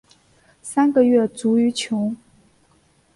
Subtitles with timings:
[0.63, 2.17] 三月卒于琼。